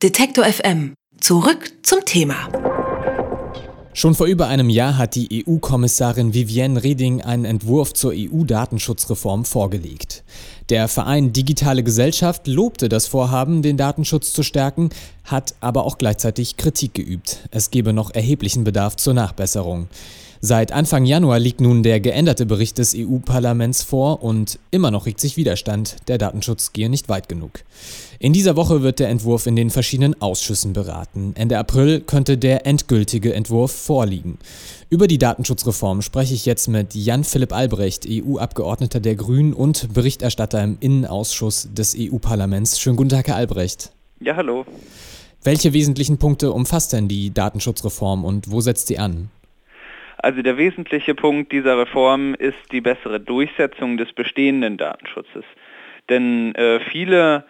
Detektor 0.00 0.44
FM. 0.44 0.94
Zurück 1.20 1.72
zum 1.82 2.04
Thema. 2.04 2.48
Schon 3.94 4.14
vor 4.14 4.28
über 4.28 4.46
einem 4.46 4.70
Jahr 4.70 4.96
hat 4.96 5.16
die 5.16 5.44
EU-Kommissarin 5.44 6.34
Vivienne 6.34 6.84
Reding 6.84 7.22
einen 7.22 7.44
Entwurf 7.44 7.94
zur 7.94 8.12
EU-Datenschutzreform 8.14 9.44
vorgelegt. 9.44 10.22
Der 10.68 10.86
Verein 10.86 11.32
Digitale 11.32 11.82
Gesellschaft 11.82 12.46
lobte 12.46 12.88
das 12.88 13.08
Vorhaben, 13.08 13.60
den 13.60 13.76
Datenschutz 13.76 14.32
zu 14.32 14.44
stärken, 14.44 14.90
hat 15.24 15.56
aber 15.58 15.82
auch 15.84 15.98
gleichzeitig 15.98 16.56
Kritik 16.56 16.94
geübt. 16.94 17.48
Es 17.50 17.72
gebe 17.72 17.92
noch 17.92 18.14
erheblichen 18.14 18.62
Bedarf 18.62 18.94
zur 18.94 19.14
Nachbesserung. 19.14 19.88
Seit 20.40 20.70
Anfang 20.70 21.04
Januar 21.04 21.40
liegt 21.40 21.60
nun 21.60 21.82
der 21.82 21.98
geänderte 21.98 22.46
Bericht 22.46 22.78
des 22.78 22.94
EU-Parlaments 22.96 23.82
vor 23.82 24.22
und 24.22 24.60
immer 24.70 24.92
noch 24.92 25.06
regt 25.06 25.18
sich 25.18 25.36
Widerstand, 25.36 25.96
der 26.06 26.16
Datenschutz 26.16 26.72
gehe 26.72 26.88
nicht 26.88 27.08
weit 27.08 27.28
genug. 27.28 27.64
In 28.20 28.32
dieser 28.32 28.54
Woche 28.54 28.82
wird 28.82 29.00
der 29.00 29.08
Entwurf 29.08 29.46
in 29.46 29.56
den 29.56 29.70
verschiedenen 29.70 30.20
Ausschüssen 30.22 30.74
beraten. 30.74 31.32
Ende 31.34 31.58
April 31.58 32.00
könnte 32.00 32.38
der 32.38 32.66
endgültige 32.66 33.34
Entwurf 33.34 33.72
vorliegen. 33.72 34.38
Über 34.90 35.08
die 35.08 35.18
Datenschutzreform 35.18 36.02
spreche 36.02 36.34
ich 36.34 36.46
jetzt 36.46 36.68
mit 36.68 36.94
Jan-Philipp 36.94 37.52
Albrecht, 37.52 38.06
EU-Abgeordneter 38.08 39.00
der 39.00 39.16
Grünen 39.16 39.52
und 39.52 39.92
Berichterstatter 39.92 40.62
im 40.62 40.76
Innenausschuss 40.78 41.68
des 41.72 41.96
EU-Parlaments. 41.98 42.78
Schönen 42.78 42.96
guten 42.96 43.10
Tag, 43.10 43.26
Herr 43.26 43.36
Albrecht. 43.36 43.90
Ja, 44.20 44.36
hallo. 44.36 44.64
Welche 45.42 45.72
wesentlichen 45.72 46.18
Punkte 46.18 46.52
umfasst 46.52 46.92
denn 46.92 47.08
die 47.08 47.34
Datenschutzreform 47.34 48.24
und 48.24 48.52
wo 48.52 48.60
setzt 48.60 48.86
sie 48.86 48.98
an? 48.98 49.30
Also 50.18 50.42
der 50.42 50.56
wesentliche 50.56 51.14
Punkt 51.14 51.52
dieser 51.52 51.78
Reform 51.78 52.34
ist 52.34 52.72
die 52.72 52.80
bessere 52.80 53.20
Durchsetzung 53.20 53.96
des 53.96 54.12
bestehenden 54.12 54.76
Datenschutzes. 54.76 55.44
Denn 56.08 56.54
äh, 56.54 56.80
viele 56.80 57.44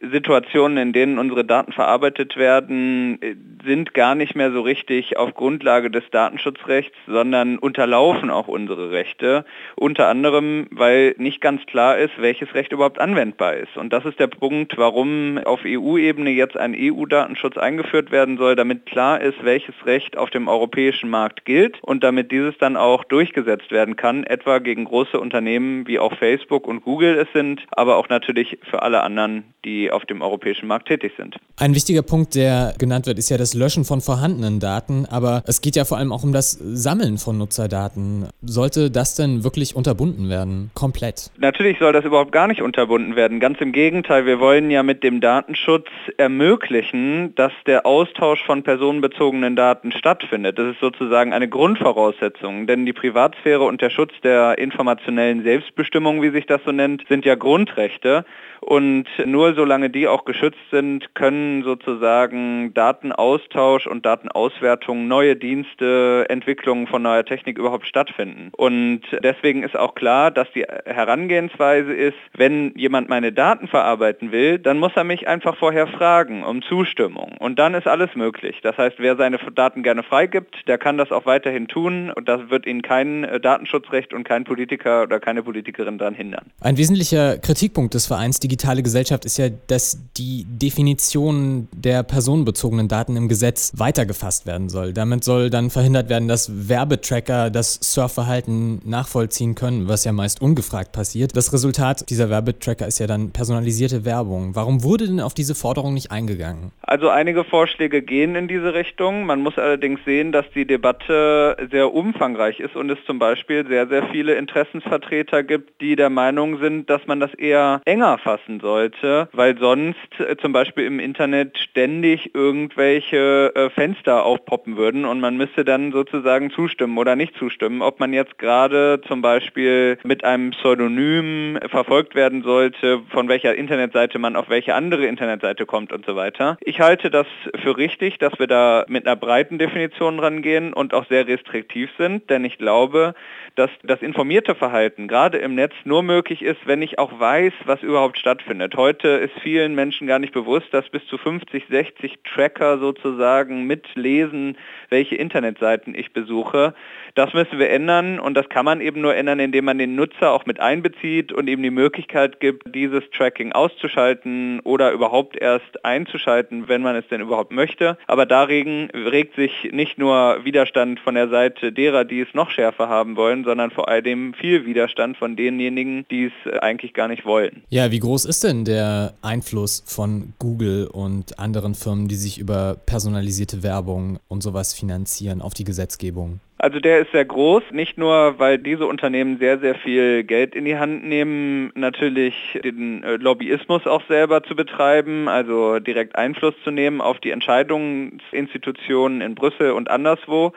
Situationen, 0.00 0.78
in 0.78 0.92
denen 0.92 1.18
unsere 1.18 1.44
Daten 1.44 1.72
verarbeitet 1.72 2.36
werden, 2.36 3.20
äh, 3.20 3.34
sind 3.64 3.94
gar 3.94 4.14
nicht 4.14 4.36
mehr 4.36 4.52
so 4.52 4.60
richtig 4.60 5.16
auf 5.16 5.34
Grundlage 5.34 5.90
des 5.90 6.08
Datenschutzrechts, 6.10 6.96
sondern 7.06 7.58
unterlaufen 7.58 8.30
auch 8.30 8.48
unsere 8.48 8.92
Rechte. 8.92 9.44
Unter 9.74 10.08
anderem, 10.08 10.68
weil 10.70 11.14
nicht 11.18 11.40
ganz 11.40 11.66
klar 11.66 11.98
ist, 11.98 12.12
welches 12.18 12.54
Recht 12.54 12.72
überhaupt 12.72 13.00
anwendbar 13.00 13.54
ist. 13.54 13.76
Und 13.76 13.92
das 13.92 14.04
ist 14.04 14.20
der 14.20 14.28
Punkt, 14.28 14.78
warum 14.78 15.38
auf 15.38 15.60
EU-Ebene 15.64 16.30
jetzt 16.30 16.56
ein 16.56 16.74
EU-Datenschutz 16.78 17.56
eingeführt 17.56 18.10
werden 18.10 18.38
soll, 18.38 18.54
damit 18.54 18.86
klar 18.86 19.20
ist, 19.20 19.42
welches 19.42 19.74
Recht 19.84 20.16
auf 20.16 20.30
dem 20.30 20.48
europäischen 20.48 21.10
Markt 21.10 21.44
gilt 21.44 21.82
und 21.82 22.04
damit 22.04 22.30
dieses 22.30 22.56
dann 22.58 22.76
auch 22.76 23.04
durchgesetzt 23.04 23.70
werden 23.70 23.96
kann, 23.96 24.24
etwa 24.24 24.58
gegen 24.58 24.84
große 24.84 25.18
Unternehmen 25.18 25.86
wie 25.86 25.98
auch 25.98 26.14
Facebook 26.14 26.66
und 26.68 26.82
Google 26.82 27.18
es 27.18 27.32
sind, 27.32 27.62
aber 27.72 27.96
auch 27.96 28.08
natürlich 28.08 28.58
für 28.70 28.82
alle 28.82 29.02
anderen, 29.02 29.44
die 29.64 29.77
auf 29.90 30.04
dem 30.04 30.22
europäischen 30.22 30.66
Markt 30.66 30.88
tätig 30.88 31.12
sind. 31.16 31.36
Ein 31.56 31.74
wichtiger 31.74 32.02
Punkt, 32.02 32.34
der 32.34 32.74
genannt 32.78 33.06
wird, 33.06 33.18
ist 33.18 33.30
ja 33.30 33.36
das 33.36 33.54
Löschen 33.54 33.84
von 33.84 34.00
vorhandenen 34.00 34.60
Daten, 34.60 35.06
aber 35.10 35.42
es 35.46 35.60
geht 35.60 35.76
ja 35.76 35.84
vor 35.84 35.98
allem 35.98 36.12
auch 36.12 36.22
um 36.22 36.32
das 36.32 36.52
Sammeln 36.52 37.18
von 37.18 37.38
Nutzerdaten. 37.38 38.28
Sollte 38.42 38.90
das 38.90 39.14
denn 39.14 39.44
wirklich 39.44 39.74
unterbunden 39.74 40.28
werden? 40.28 40.70
Komplett? 40.74 41.30
Natürlich 41.38 41.78
soll 41.78 41.92
das 41.92 42.04
überhaupt 42.04 42.32
gar 42.32 42.46
nicht 42.46 42.62
unterbunden 42.62 43.16
werden. 43.16 43.40
Ganz 43.40 43.60
im 43.60 43.72
Gegenteil, 43.72 44.26
wir 44.26 44.40
wollen 44.40 44.70
ja 44.70 44.82
mit 44.82 45.02
dem 45.02 45.20
Datenschutz 45.20 45.88
ermöglichen, 46.16 47.34
dass 47.34 47.52
der 47.66 47.86
Austausch 47.86 48.44
von 48.44 48.62
personenbezogenen 48.62 49.56
Daten 49.56 49.92
stattfindet. 49.92 50.58
Das 50.58 50.72
ist 50.72 50.80
sozusagen 50.80 51.32
eine 51.32 51.48
Grundvoraussetzung, 51.48 52.66
denn 52.66 52.86
die 52.86 52.92
Privatsphäre 52.92 53.64
und 53.64 53.80
der 53.80 53.90
Schutz 53.90 54.12
der 54.22 54.58
informationellen 54.58 55.42
Selbstbestimmung, 55.42 56.22
wie 56.22 56.30
sich 56.30 56.46
das 56.46 56.60
so 56.64 56.72
nennt, 56.72 57.04
sind 57.08 57.24
ja 57.24 57.34
Grundrechte. 57.34 58.24
Und 58.60 59.06
nur 59.24 59.54
solange 59.68 59.90
die 59.90 60.08
auch 60.08 60.24
geschützt 60.24 60.70
sind, 60.70 61.14
können 61.14 61.62
sozusagen 61.62 62.72
Datenaustausch 62.72 63.86
und 63.86 64.06
Datenauswertung, 64.06 65.08
neue 65.08 65.36
Dienste, 65.36 66.24
Entwicklungen 66.30 66.86
von 66.86 67.02
neuer 67.02 67.22
Technik 67.22 67.58
überhaupt 67.58 67.86
stattfinden. 67.86 68.48
Und 68.56 69.02
deswegen 69.22 69.62
ist 69.62 69.76
auch 69.76 69.94
klar, 69.94 70.30
dass 70.30 70.50
die 70.54 70.64
Herangehensweise 70.86 71.92
ist, 71.92 72.16
wenn 72.34 72.72
jemand 72.76 73.10
meine 73.10 73.30
Daten 73.30 73.68
verarbeiten 73.68 74.32
will, 74.32 74.58
dann 74.58 74.78
muss 74.78 74.92
er 74.96 75.04
mich 75.04 75.28
einfach 75.28 75.58
vorher 75.58 75.86
fragen 75.86 76.44
um 76.44 76.62
Zustimmung. 76.62 77.36
Und 77.38 77.58
dann 77.58 77.74
ist 77.74 77.86
alles 77.86 78.14
möglich. 78.14 78.60
Das 78.62 78.78
heißt, 78.78 78.96
wer 78.96 79.16
seine 79.16 79.36
Daten 79.54 79.82
gerne 79.82 80.02
freigibt, 80.02 80.66
der 80.66 80.78
kann 80.78 80.96
das 80.96 81.12
auch 81.12 81.26
weiterhin 81.26 81.68
tun 81.68 82.10
und 82.10 82.26
das 82.26 82.48
wird 82.48 82.64
ihn 82.64 82.80
kein 82.80 83.26
Datenschutzrecht 83.42 84.14
und 84.14 84.24
kein 84.24 84.44
Politiker 84.44 85.02
oder 85.02 85.20
keine 85.20 85.42
Politikerin 85.42 85.98
daran 85.98 86.14
hindern. 86.14 86.46
Ein 86.62 86.78
wesentlicher 86.78 87.36
Kritikpunkt 87.36 87.92
des 87.92 88.06
Vereins 88.06 88.40
digitale 88.40 88.82
Gesellschaft 88.82 89.26
ist 89.26 89.36
ja, 89.36 89.48
dass 89.66 89.98
die 90.16 90.44
Definition 90.48 91.68
der 91.72 92.02
personenbezogenen 92.02 92.88
Daten 92.88 93.16
im 93.16 93.28
Gesetz 93.28 93.72
weitergefasst 93.76 94.46
werden 94.46 94.68
soll. 94.68 94.92
Damit 94.92 95.24
soll 95.24 95.50
dann 95.50 95.70
verhindert 95.70 96.08
werden, 96.08 96.26
dass 96.26 96.68
Werbetracker 96.68 97.50
das 97.50 97.78
Surfverhalten 97.82 98.80
nachvollziehen 98.84 99.54
können, 99.54 99.88
was 99.88 100.04
ja 100.04 100.12
meist 100.12 100.42
ungefragt 100.42 100.92
passiert. 100.92 101.36
Das 101.36 101.52
Resultat 101.52 102.08
dieser 102.10 102.30
Werbetracker 102.30 102.86
ist 102.86 102.98
ja 102.98 103.06
dann 103.06 103.30
personalisierte 103.30 104.04
Werbung. 104.04 104.54
Warum 104.54 104.82
wurde 104.82 105.06
denn 105.06 105.20
auf 105.20 105.34
diese 105.34 105.54
Forderung 105.54 105.94
nicht 105.94 106.10
eingegangen? 106.10 106.72
Also 106.82 107.08
einige 107.08 107.44
Vorschläge 107.44 108.02
gehen 108.02 108.34
in 108.34 108.48
diese 108.48 108.74
Richtung. 108.74 109.26
Man 109.26 109.40
muss 109.40 109.58
allerdings 109.58 110.00
sehen, 110.04 110.32
dass 110.32 110.46
die 110.54 110.66
Debatte 110.66 111.56
sehr 111.70 111.92
umfangreich 111.92 112.60
ist 112.60 112.74
und 112.74 112.90
es 112.90 112.98
zum 113.06 113.18
Beispiel 113.18 113.66
sehr, 113.68 113.86
sehr 113.88 114.08
viele 114.08 114.34
Interessensvertreter 114.34 115.42
gibt, 115.42 115.80
die 115.80 115.94
der 115.94 116.10
Meinung 116.10 116.58
sind, 116.58 116.90
dass 116.90 117.06
man 117.06 117.20
das 117.20 117.34
eher 117.34 117.80
enger 117.84 118.18
fasst 118.18 118.48
lassen 118.48 118.60
sollte, 118.60 119.28
weil 119.32 119.47
sonst 119.56 119.96
äh, 120.18 120.36
zum 120.36 120.52
Beispiel 120.52 120.84
im 120.84 121.00
Internet 121.00 121.58
ständig 121.58 122.34
irgendwelche 122.34 123.52
äh, 123.54 123.70
Fenster 123.70 124.24
aufpoppen 124.24 124.76
würden 124.76 125.04
und 125.04 125.20
man 125.20 125.36
müsste 125.36 125.64
dann 125.64 125.92
sozusagen 125.92 126.50
zustimmen 126.50 126.98
oder 126.98 127.16
nicht 127.16 127.36
zustimmen, 127.36 127.82
ob 127.82 128.00
man 128.00 128.12
jetzt 128.12 128.38
gerade 128.38 129.00
zum 129.06 129.22
Beispiel 129.22 129.98
mit 130.02 130.24
einem 130.24 130.50
Pseudonym 130.50 131.58
verfolgt 131.68 132.14
werden 132.14 132.42
sollte, 132.42 133.00
von 133.10 133.28
welcher 133.28 133.54
Internetseite 133.54 134.18
man 134.18 134.36
auf 134.36 134.48
welche 134.48 134.74
andere 134.74 135.06
Internetseite 135.06 135.66
kommt 135.66 135.92
und 135.92 136.04
so 136.04 136.16
weiter. 136.16 136.58
Ich 136.60 136.80
halte 136.80 137.10
das 137.10 137.26
für 137.62 137.76
richtig, 137.76 138.18
dass 138.18 138.38
wir 138.38 138.46
da 138.46 138.84
mit 138.88 139.06
einer 139.06 139.16
breiten 139.16 139.58
Definition 139.58 140.18
rangehen 140.18 140.72
und 140.72 140.94
auch 140.94 141.06
sehr 141.06 141.26
restriktiv 141.26 141.90
sind, 141.96 142.28
denn 142.30 142.44
ich 142.44 142.58
glaube, 142.58 143.14
dass 143.54 143.70
das 143.82 144.02
informierte 144.02 144.54
Verhalten 144.54 145.08
gerade 145.08 145.38
im 145.38 145.54
Netz 145.54 145.74
nur 145.84 146.02
möglich 146.02 146.42
ist, 146.42 146.66
wenn 146.66 146.80
ich 146.80 146.98
auch 146.98 147.18
weiß, 147.18 147.52
was 147.64 147.82
überhaupt 147.82 148.18
stattfindet. 148.18 148.76
Heute 148.76 149.08
ist 149.08 149.32
vielen 149.42 149.74
Menschen 149.74 150.06
gar 150.06 150.18
nicht 150.18 150.32
bewusst, 150.32 150.68
dass 150.72 150.88
bis 150.88 151.04
zu 151.06 151.18
50, 151.18 151.64
60 151.68 152.18
Tracker 152.24 152.78
sozusagen 152.78 153.64
mitlesen, 153.66 154.56
welche 154.90 155.16
Internetseiten 155.16 155.94
ich 155.94 156.12
besuche. 156.12 156.74
Das 157.14 157.32
müssen 157.32 157.58
wir 157.58 157.70
ändern 157.70 158.20
und 158.20 158.34
das 158.34 158.48
kann 158.48 158.64
man 158.64 158.80
eben 158.80 159.00
nur 159.00 159.14
ändern, 159.14 159.40
indem 159.40 159.64
man 159.64 159.78
den 159.78 159.96
Nutzer 159.96 160.30
auch 160.30 160.46
mit 160.46 160.60
einbezieht 160.60 161.32
und 161.32 161.48
ihm 161.48 161.62
die 161.62 161.70
Möglichkeit 161.70 162.40
gibt, 162.40 162.74
dieses 162.74 163.02
Tracking 163.10 163.52
auszuschalten 163.52 164.60
oder 164.60 164.92
überhaupt 164.92 165.36
erst 165.36 165.84
einzuschalten, 165.84 166.68
wenn 166.68 166.82
man 166.82 166.96
es 166.96 167.08
denn 167.08 167.20
überhaupt 167.20 167.50
möchte. 167.50 167.98
Aber 168.06 168.26
dagegen 168.26 168.90
regt 168.92 169.34
sich 169.34 169.70
nicht 169.72 169.98
nur 169.98 170.44
Widerstand 170.44 171.00
von 171.00 171.14
der 171.14 171.28
Seite 171.28 171.72
derer, 171.72 172.04
die 172.04 172.20
es 172.20 172.34
noch 172.34 172.50
schärfer 172.50 172.88
haben 172.88 173.16
wollen, 173.16 173.44
sondern 173.44 173.70
vor 173.70 173.88
allem 173.88 174.34
viel 174.34 174.64
Widerstand 174.66 175.16
von 175.16 175.36
denjenigen, 175.36 176.06
die 176.10 176.26
es 176.26 176.52
eigentlich 176.60 176.94
gar 176.94 177.08
nicht 177.08 177.24
wollen. 177.24 177.62
Ja, 177.68 177.90
wie 177.90 177.98
groß 177.98 178.24
ist 178.24 178.44
denn 178.44 178.64
der 178.64 179.14
Einfluss 179.28 179.84
von 179.86 180.32
Google 180.38 180.88
und 180.90 181.38
anderen 181.38 181.74
Firmen, 181.74 182.08
die 182.08 182.16
sich 182.16 182.38
über 182.38 182.76
personalisierte 182.86 183.62
Werbung 183.62 184.18
und 184.26 184.42
sowas 184.42 184.74
finanzieren 184.74 185.42
auf 185.42 185.54
die 185.54 185.64
Gesetzgebung? 185.64 186.40
Also 186.60 186.80
der 186.80 187.00
ist 187.00 187.12
sehr 187.12 187.24
groß, 187.24 187.62
nicht 187.70 187.98
nur, 187.98 188.38
weil 188.38 188.58
diese 188.58 188.86
Unternehmen 188.86 189.38
sehr, 189.38 189.60
sehr 189.60 189.76
viel 189.76 190.24
Geld 190.24 190.56
in 190.56 190.64
die 190.64 190.76
Hand 190.76 191.04
nehmen, 191.04 191.70
natürlich 191.76 192.58
den 192.64 193.04
äh, 193.04 193.14
Lobbyismus 193.14 193.86
auch 193.86 194.02
selber 194.08 194.42
zu 194.42 194.56
betreiben, 194.56 195.28
also 195.28 195.78
direkt 195.78 196.16
Einfluss 196.16 196.54
zu 196.64 196.72
nehmen 196.72 197.00
auf 197.00 197.20
die 197.20 197.30
Entscheidungsinstitutionen 197.30 199.20
in 199.20 199.36
Brüssel 199.36 199.70
und 199.70 199.88
anderswo, 199.88 200.52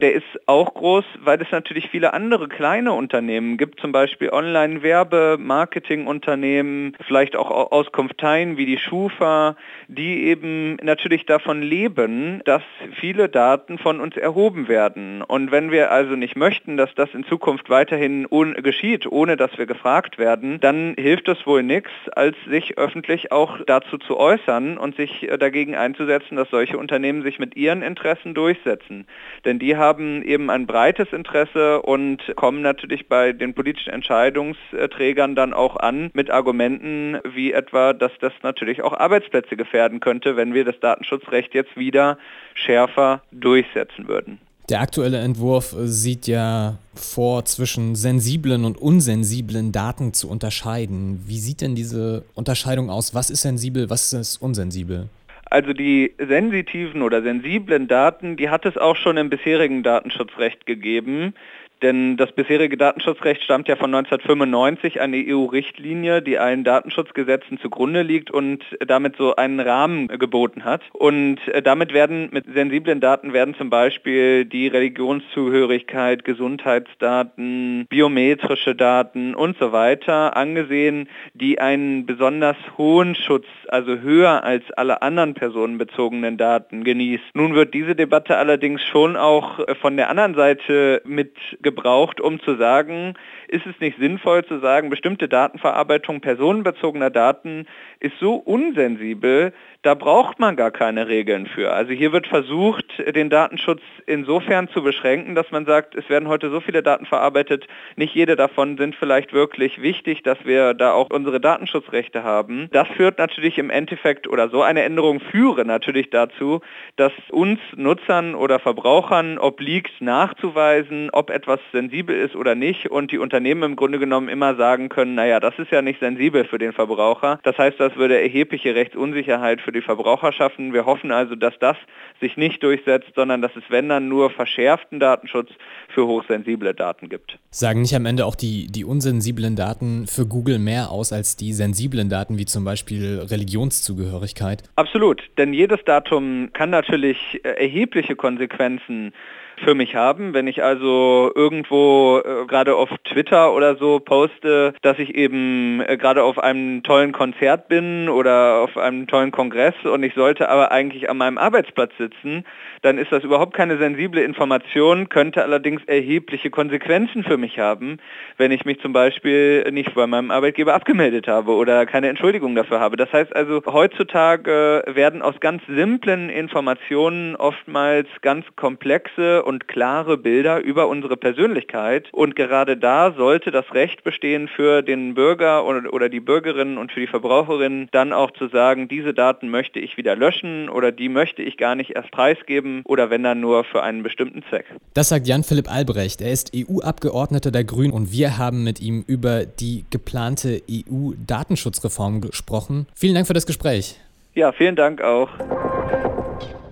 der 0.00 0.12
ist 0.12 0.24
auch 0.46 0.74
groß, 0.74 1.04
weil 1.20 1.40
es 1.42 1.50
natürlich 1.50 1.88
viele 1.90 2.12
andere 2.12 2.48
kleine 2.48 2.92
Unternehmen 2.92 3.56
gibt, 3.56 3.80
zum 3.80 3.92
Beispiel 3.92 4.30
Online-Werbe, 4.30 5.36
Marketing-Unternehmen, 5.40 6.96
vielleicht 7.06 7.36
auch 7.36 7.50
Auskunfteien 7.50 8.56
wie 8.56 8.66
die 8.66 8.78
Schufa, 8.78 9.56
die 9.88 10.24
eben 10.24 10.76
natürlich 10.76 11.26
davon 11.26 11.62
leben, 11.62 12.42
dass 12.44 12.62
viele 13.00 13.28
Daten 13.28 13.78
von 13.78 14.00
uns 14.00 14.16
erhoben 14.16 14.68
werden. 14.68 15.22
Und 15.22 15.50
wenn 15.50 15.70
wir 15.70 15.90
also 15.90 16.14
nicht 16.14 16.36
möchten, 16.36 16.76
dass 16.76 16.94
das 16.94 17.12
in 17.14 17.24
Zukunft 17.24 17.68
weiterhin 17.70 18.26
geschieht, 18.62 19.06
ohne 19.10 19.36
dass 19.36 19.56
wir 19.58 19.66
gefragt 19.66 20.18
werden, 20.18 20.60
dann 20.60 20.94
hilft 20.98 21.28
es 21.28 21.46
wohl 21.46 21.62
nichts, 21.62 21.90
als 22.12 22.36
sich 22.48 22.78
öffentlich 22.78 23.32
auch 23.32 23.58
dazu 23.66 23.98
zu 23.98 24.16
äußern 24.16 24.78
und 24.78 24.96
sich 24.96 25.28
äh, 25.28 25.38
dagegen 25.38 25.74
einzusetzen, 25.74 26.36
dass 26.36 26.50
solche 26.50 26.78
Unternehmen 26.78 27.22
sich 27.22 27.38
mit 27.38 27.56
ihren 27.56 27.82
Interessen 27.82 28.34
durchsetzen. 28.34 29.06
Denn 29.44 29.58
die 29.58 29.76
haben 29.76 29.87
haben 29.88 30.22
eben 30.22 30.50
ein 30.50 30.66
breites 30.66 31.12
Interesse 31.12 31.80
und 31.80 32.18
kommen 32.36 32.60
natürlich 32.60 33.08
bei 33.08 33.32
den 33.32 33.54
politischen 33.54 33.90
Entscheidungsträgern 33.90 35.34
dann 35.34 35.54
auch 35.54 35.76
an 35.76 36.10
mit 36.12 36.30
Argumenten 36.30 37.18
wie 37.24 37.52
etwa, 37.52 37.94
dass 37.94 38.12
das 38.20 38.32
natürlich 38.42 38.82
auch 38.82 38.92
Arbeitsplätze 38.92 39.56
gefährden 39.56 40.00
könnte, 40.00 40.36
wenn 40.36 40.52
wir 40.52 40.66
das 40.66 40.78
Datenschutzrecht 40.80 41.54
jetzt 41.54 41.76
wieder 41.76 42.18
schärfer 42.54 43.22
durchsetzen 43.32 44.08
würden. 44.08 44.38
Der 44.68 44.82
aktuelle 44.82 45.20
Entwurf 45.20 45.74
sieht 45.84 46.26
ja 46.26 46.76
vor, 46.94 47.46
zwischen 47.46 47.94
sensiblen 47.94 48.66
und 48.66 48.76
unsensiblen 48.76 49.72
Daten 49.72 50.12
zu 50.12 50.28
unterscheiden. 50.28 51.24
Wie 51.26 51.38
sieht 51.38 51.62
denn 51.62 51.74
diese 51.74 52.24
Unterscheidung 52.34 52.90
aus? 52.90 53.14
Was 53.14 53.30
ist 53.30 53.40
sensibel, 53.40 53.88
was 53.88 54.12
ist 54.12 54.36
unsensibel? 54.36 55.08
Also 55.50 55.72
die 55.72 56.14
sensitiven 56.18 57.02
oder 57.02 57.22
sensiblen 57.22 57.88
Daten, 57.88 58.36
die 58.36 58.50
hat 58.50 58.66
es 58.66 58.76
auch 58.76 58.96
schon 58.96 59.16
im 59.16 59.30
bisherigen 59.30 59.82
Datenschutzrecht 59.82 60.66
gegeben. 60.66 61.34
Denn 61.82 62.16
das 62.16 62.32
bisherige 62.32 62.76
Datenschutzrecht 62.76 63.42
stammt 63.42 63.68
ja 63.68 63.76
von 63.76 63.94
1995, 63.94 65.00
eine 65.00 65.16
EU-Richtlinie, 65.16 66.22
die 66.22 66.38
allen 66.38 66.64
Datenschutzgesetzen 66.64 67.58
zugrunde 67.58 68.02
liegt 68.02 68.30
und 68.30 68.64
damit 68.86 69.16
so 69.16 69.36
einen 69.36 69.60
Rahmen 69.60 70.08
geboten 70.08 70.64
hat. 70.64 70.82
Und 70.92 71.38
äh, 71.48 71.62
damit 71.62 71.92
werden 71.92 72.28
mit 72.32 72.46
sensiblen 72.52 73.00
Daten 73.00 73.32
werden 73.32 73.54
zum 73.54 73.70
Beispiel 73.70 74.44
die 74.44 74.66
Religionszugehörigkeit, 74.68 76.24
Gesundheitsdaten, 76.24 77.86
biometrische 77.88 78.74
Daten 78.74 79.34
und 79.34 79.58
so 79.58 79.72
weiter 79.72 80.36
angesehen, 80.36 81.08
die 81.34 81.60
einen 81.60 82.06
besonders 82.06 82.56
hohen 82.76 83.14
Schutz, 83.14 83.46
also 83.68 83.98
höher 83.98 84.42
als 84.42 84.64
alle 84.72 85.02
anderen 85.02 85.34
personenbezogenen 85.34 86.36
Daten 86.36 86.84
genießt. 86.84 87.24
Nun 87.34 87.54
wird 87.54 87.74
diese 87.74 87.94
Debatte 87.94 88.36
allerdings 88.36 88.82
schon 88.82 89.16
auch 89.16 89.60
äh, 89.60 89.74
von 89.76 89.96
der 89.96 90.10
anderen 90.10 90.34
Seite 90.34 91.02
mit 91.04 91.36
gebraucht, 91.68 92.20
um 92.20 92.40
zu 92.40 92.56
sagen, 92.56 93.14
ist 93.48 93.66
es 93.66 93.78
nicht 93.80 93.98
sinnvoll 93.98 94.44
zu 94.44 94.58
sagen, 94.58 94.88
bestimmte 94.88 95.28
Datenverarbeitung 95.28 96.20
personenbezogener 96.20 97.10
Daten 97.10 97.66
ist 98.00 98.18
so 98.20 98.34
unsensibel, 98.34 99.52
da 99.82 99.94
braucht 99.94 100.40
man 100.40 100.56
gar 100.56 100.70
keine 100.70 101.08
Regeln 101.08 101.46
für. 101.46 101.72
Also 101.72 101.92
hier 101.92 102.12
wird 102.12 102.26
versucht, 102.26 102.84
den 103.14 103.30
Datenschutz 103.30 103.80
insofern 104.06 104.68
zu 104.68 104.82
beschränken, 104.82 105.34
dass 105.34 105.50
man 105.50 105.66
sagt, 105.66 105.94
es 105.94 106.08
werden 106.08 106.28
heute 106.28 106.50
so 106.50 106.60
viele 106.60 106.82
Daten 106.82 107.06
verarbeitet, 107.06 107.66
nicht 107.96 108.14
jede 108.14 108.34
davon 108.34 108.76
sind 108.76 108.96
vielleicht 108.96 109.32
wirklich 109.32 109.80
wichtig, 109.80 110.22
dass 110.22 110.38
wir 110.44 110.74
da 110.74 110.92
auch 110.92 111.10
unsere 111.10 111.40
Datenschutzrechte 111.40 112.24
haben. 112.24 112.68
Das 112.72 112.88
führt 112.88 113.18
natürlich 113.18 113.58
im 113.58 113.70
Endeffekt 113.70 114.26
oder 114.26 114.48
so 114.48 114.62
eine 114.62 114.82
Änderung 114.82 115.20
führe 115.20 115.64
natürlich 115.64 116.10
dazu, 116.10 116.60
dass 116.96 117.12
uns 117.30 117.60
Nutzern 117.76 118.34
oder 118.34 118.58
Verbrauchern 118.58 119.38
obliegt 119.38 120.00
nachzuweisen, 120.00 121.10
ob 121.12 121.30
etwas 121.30 121.57
sensibel 121.72 122.16
ist 122.16 122.36
oder 122.36 122.54
nicht 122.54 122.90
und 122.90 123.12
die 123.12 123.18
Unternehmen 123.18 123.62
im 123.62 123.76
Grunde 123.76 123.98
genommen 123.98 124.28
immer 124.28 124.54
sagen 124.56 124.88
können, 124.88 125.14
naja, 125.14 125.40
das 125.40 125.58
ist 125.58 125.70
ja 125.70 125.82
nicht 125.82 126.00
sensibel 126.00 126.44
für 126.44 126.58
den 126.58 126.72
Verbraucher. 126.72 127.38
Das 127.42 127.56
heißt, 127.58 127.78
das 127.78 127.96
würde 127.96 128.20
erhebliche 128.20 128.74
Rechtsunsicherheit 128.74 129.60
für 129.60 129.72
die 129.72 129.80
Verbraucher 129.80 130.32
schaffen. 130.32 130.72
Wir 130.72 130.86
hoffen 130.86 131.12
also, 131.12 131.34
dass 131.34 131.54
das 131.58 131.76
sich 132.20 132.36
nicht 132.36 132.62
durchsetzt, 132.62 133.10
sondern 133.14 133.42
dass 133.42 133.54
es, 133.56 133.62
wenn 133.68 133.88
dann, 133.88 134.08
nur 134.08 134.30
verschärften 134.30 135.00
Datenschutz 135.00 135.50
für 135.88 136.06
hochsensible 136.06 136.74
Daten 136.74 137.08
gibt. 137.08 137.38
Sagen 137.50 137.82
nicht 137.82 137.94
am 137.94 138.06
Ende 138.06 138.26
auch 138.26 138.34
die, 138.34 138.66
die 138.68 138.84
unsensiblen 138.84 139.56
Daten 139.56 140.06
für 140.06 140.26
Google 140.26 140.58
mehr 140.58 140.90
aus 140.90 141.12
als 141.12 141.36
die 141.36 141.52
sensiblen 141.52 142.08
Daten, 142.08 142.38
wie 142.38 142.46
zum 142.46 142.64
Beispiel 142.64 143.26
Religionszugehörigkeit? 143.28 144.62
Absolut, 144.76 145.22
denn 145.36 145.52
jedes 145.52 145.82
Datum 145.84 146.50
kann 146.52 146.70
natürlich 146.70 147.18
äh, 147.42 147.48
erhebliche 147.48 148.16
Konsequenzen 148.16 149.12
für 149.58 149.74
mich 149.74 149.94
haben. 149.94 150.34
Wenn 150.34 150.46
ich 150.46 150.62
also 150.62 151.30
irgendwo 151.34 152.18
äh, 152.18 152.46
gerade 152.46 152.74
auf 152.76 152.90
Twitter 153.04 153.52
oder 153.54 153.76
so 153.76 154.00
poste, 154.00 154.74
dass 154.82 154.98
ich 154.98 155.14
eben 155.14 155.80
äh, 155.86 155.96
gerade 155.96 156.22
auf 156.22 156.38
einem 156.38 156.82
tollen 156.82 157.12
Konzert 157.12 157.68
bin 157.68 158.08
oder 158.08 158.60
auf 158.62 158.76
einem 158.76 159.06
tollen 159.06 159.30
Kongress 159.30 159.74
und 159.84 160.02
ich 160.02 160.14
sollte 160.14 160.48
aber 160.48 160.72
eigentlich 160.72 161.10
an 161.10 161.16
meinem 161.16 161.38
Arbeitsplatz 161.38 161.92
sitzen, 161.98 162.44
dann 162.82 162.98
ist 162.98 163.12
das 163.12 163.24
überhaupt 163.24 163.54
keine 163.54 163.76
sensible 163.78 164.22
Information, 164.22 165.08
könnte 165.08 165.42
allerdings 165.42 165.82
erhebliche 165.86 166.50
Konsequenzen 166.50 167.24
für 167.24 167.36
mich 167.36 167.58
haben, 167.58 167.98
wenn 168.36 168.52
ich 168.52 168.64
mich 168.64 168.80
zum 168.80 168.92
Beispiel 168.92 169.68
nicht 169.72 169.94
bei 169.94 170.06
meinem 170.06 170.30
Arbeitgeber 170.30 170.74
abgemeldet 170.74 171.28
habe 171.28 171.52
oder 171.52 171.86
keine 171.86 172.08
Entschuldigung 172.08 172.54
dafür 172.54 172.80
habe. 172.80 172.96
Das 172.96 173.12
heißt 173.12 173.34
also, 173.34 173.62
heutzutage 173.66 174.82
werden 174.86 175.22
aus 175.22 175.40
ganz 175.40 175.62
simplen 175.66 176.30
Informationen 176.30 177.36
oftmals 177.36 178.08
ganz 178.22 178.44
komplexe 178.56 179.44
und 179.48 179.66
klare 179.66 180.18
Bilder 180.18 180.62
über 180.62 180.88
unsere 180.88 181.16
Persönlichkeit. 181.16 182.08
Und 182.12 182.36
gerade 182.36 182.76
da 182.76 183.12
sollte 183.12 183.50
das 183.50 183.64
Recht 183.72 184.04
bestehen 184.04 184.46
für 184.46 184.82
den 184.82 185.14
Bürger 185.14 185.64
oder 185.64 186.10
die 186.10 186.20
Bürgerinnen 186.20 186.76
und 186.76 186.92
für 186.92 187.00
die 187.00 187.06
Verbraucherinnen, 187.06 187.88
dann 187.90 188.12
auch 188.12 188.30
zu 188.32 188.48
sagen, 188.48 188.88
diese 188.88 189.14
Daten 189.14 189.48
möchte 189.48 189.80
ich 189.80 189.96
wieder 189.96 190.16
löschen 190.16 190.68
oder 190.68 190.92
die 190.92 191.08
möchte 191.08 191.40
ich 191.40 191.56
gar 191.56 191.76
nicht 191.76 191.96
erst 191.96 192.10
preisgeben 192.10 192.82
oder 192.84 193.08
wenn 193.08 193.22
dann 193.22 193.40
nur 193.40 193.64
für 193.64 193.82
einen 193.82 194.02
bestimmten 194.02 194.42
Zweck. 194.50 194.66
Das 194.92 195.08
sagt 195.08 195.26
Jan-Philipp 195.26 195.72
Albrecht. 195.72 196.20
Er 196.20 196.30
ist 196.30 196.52
EU-Abgeordneter 196.54 197.50
der 197.50 197.64
Grünen 197.64 197.94
und 197.94 198.12
wir 198.12 198.36
haben 198.36 198.64
mit 198.64 198.82
ihm 198.82 199.02
über 199.06 199.46
die 199.46 199.86
geplante 199.88 200.60
EU-Datenschutzreform 200.70 202.20
gesprochen. 202.20 202.86
Vielen 202.94 203.14
Dank 203.14 203.26
für 203.26 203.32
das 203.32 203.46
Gespräch. 203.46 203.98
Ja, 204.34 204.52
vielen 204.52 204.76
Dank 204.76 205.00
auch. 205.00 205.30